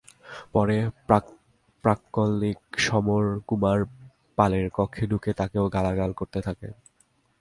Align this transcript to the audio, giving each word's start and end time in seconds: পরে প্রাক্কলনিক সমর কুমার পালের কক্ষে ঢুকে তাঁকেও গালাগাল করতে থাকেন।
পরে 0.53 0.77
প্রাক্কলনিক 1.83 2.59
সমর 2.79 3.23
কুমার 3.47 3.79
পালের 4.37 4.67
কক্ষে 4.73 5.03
ঢুকে 5.07 5.31
তাঁকেও 5.33 5.65
গালাগাল 5.69 6.11
করতে 6.13 6.39
থাকেন। 6.41 6.71